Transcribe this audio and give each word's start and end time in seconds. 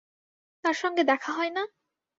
তাঁর 0.63 0.75
সঙ্গে 0.75 1.03
দেখা 1.03 1.31
হয় 1.31 1.51
না? 1.51 1.63